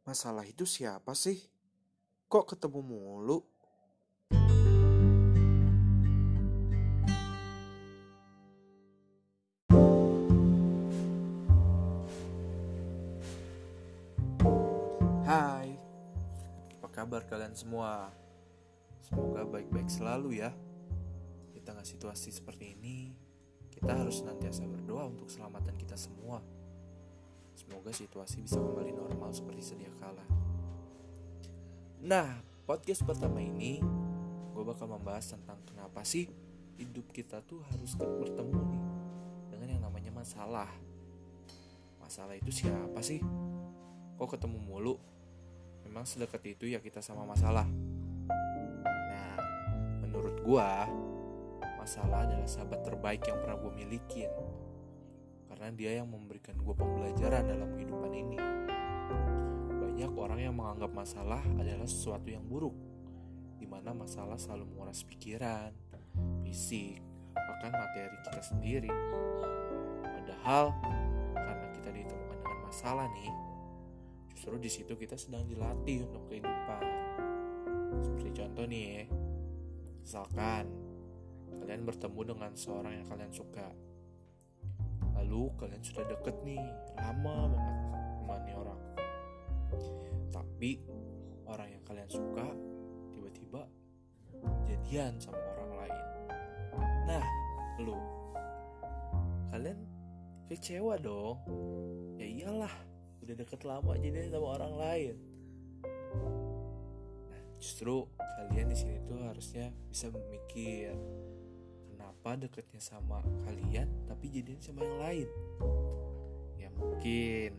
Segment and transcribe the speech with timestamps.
[0.00, 1.36] Masalah itu siapa sih?
[2.24, 3.44] Kok ketemu mulu?
[15.28, 15.76] Hai,
[16.80, 18.08] apa kabar kalian semua?
[19.04, 20.50] Semoga baik-baik selalu ya.
[21.52, 23.12] Di tengah situasi seperti ini,
[23.68, 26.40] kita harus senantiasa berdoa untuk keselamatan kita semua.
[27.70, 30.26] Semoga situasi bisa kembali normal seperti sedia kala.
[32.02, 33.78] Nah, podcast pertama ini
[34.50, 36.26] gue bakal membahas tentang kenapa sih
[36.82, 38.82] hidup kita tuh harus bertemu nih
[39.54, 40.66] dengan yang namanya masalah.
[42.02, 43.22] Masalah itu siapa sih?
[44.18, 44.98] Kok ketemu mulu?
[45.86, 47.70] Memang sedekat itu ya kita sama masalah.
[48.82, 49.38] Nah,
[50.02, 50.90] menurut gua,
[51.78, 54.34] masalah adalah sahabat terbaik yang pernah gue milikin.
[55.50, 58.38] Karena dia yang memberikan gue pembelajaran dalam kehidupan ini.
[59.82, 62.72] Banyak orang yang menganggap masalah adalah sesuatu yang buruk,
[63.58, 65.74] di mana masalah selalu menguras pikiran,
[66.46, 67.02] fisik,
[67.34, 68.92] bahkan materi kita sendiri.
[70.00, 70.72] Padahal
[71.34, 73.32] karena kita ditemukan dengan masalah nih,
[74.32, 76.82] justru di situ kita sedang dilatih untuk kehidupan.
[78.00, 79.10] Seperti contoh nih,
[80.00, 80.64] misalkan
[81.60, 83.68] kalian bertemu dengan seorang yang kalian suka,
[85.30, 86.58] lalu kalian sudah deket nih,
[86.98, 87.76] lama banget
[88.18, 88.80] sama orang.
[90.34, 90.70] Tapi
[91.46, 92.46] orang yang kalian suka
[93.14, 93.62] tiba-tiba
[94.66, 96.04] jadian sama orang lain.
[97.06, 97.24] Nah,
[97.78, 97.94] lu
[99.54, 99.78] kalian
[100.50, 101.38] kecewa dong.
[102.18, 102.74] Ya iyalah,
[103.22, 105.14] udah deket lama jadi sama orang lain.
[107.30, 110.90] Nah, justru kalian di sini tuh harusnya bisa memikir
[112.00, 115.28] kenapa deketnya sama kalian tapi jadinya sama yang lain.
[116.56, 117.52] Ya mungkin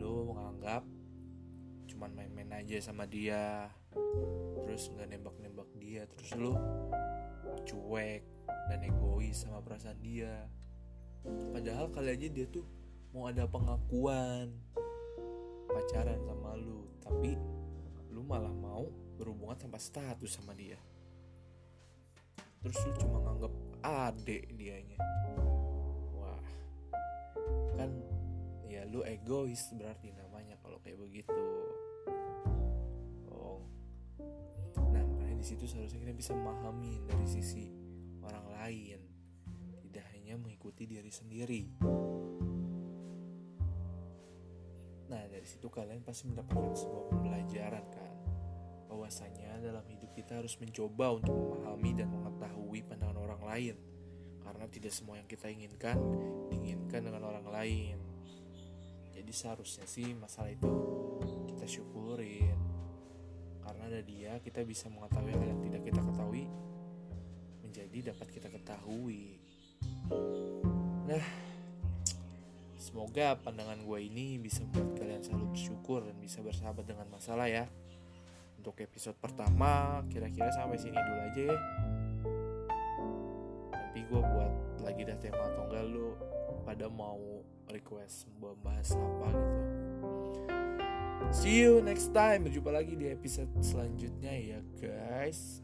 [0.00, 0.88] lu menganggap
[1.84, 3.68] cuman main-main aja sama dia
[4.64, 6.56] terus nggak nembak-nembak dia terus lu
[7.68, 8.24] cuek
[8.72, 10.48] dan egois sama perasaan dia
[11.52, 12.64] padahal kali aja dia tuh
[13.12, 14.48] mau ada pengakuan
[15.68, 17.36] pacaran sama lu tapi
[18.08, 18.88] lu malah mau
[19.20, 20.80] berhubungan tanpa status sama dia
[22.62, 23.52] terus lu cuma nganggap
[23.82, 24.98] adek dianya.
[26.14, 26.38] Wah.
[27.74, 27.90] Kan
[28.70, 31.42] ya lu egois berarti namanya kalau kayak begitu.
[33.34, 33.66] Oh.
[34.94, 37.66] Nah makanya di situ seharusnya kita bisa memahami dari sisi
[38.22, 39.00] orang lain.
[39.82, 41.62] Tidak hanya mengikuti diri sendiri.
[45.10, 48.11] Nah dari situ kalian pasti mendapatkan sebuah pembelajaran kan
[48.92, 53.74] Bahwasanya dalam hidup kita harus mencoba untuk memahami dan mengetahui pandangan orang lain.
[54.44, 55.96] Karena tidak semua yang kita inginkan
[56.52, 57.96] diinginkan dengan orang lain.
[59.16, 60.68] Jadi seharusnya sih masalah itu
[61.48, 62.52] kita syukurin.
[63.64, 66.44] Karena ada dia kita bisa mengetahui hal yang tidak kita ketahui
[67.64, 69.40] Menjadi dapat kita ketahui.
[71.08, 71.24] Nah
[72.82, 77.70] Semoga pandangan gue ini bisa membuat kalian selalu bersyukur dan bisa bersahabat dengan masalah ya
[78.62, 81.58] untuk episode pertama kira-kira sampai sini dulu aja ya.
[83.74, 84.54] Nanti gue buat
[84.86, 86.14] lagi dah tema atau enggak lo
[86.62, 89.66] pada mau request membahas apa gitu.
[91.34, 92.46] See you next time.
[92.46, 95.58] Berjumpa lagi di episode selanjutnya ya guys.